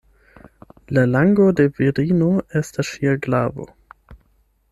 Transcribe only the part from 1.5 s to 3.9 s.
de virino estas ŝia glavo.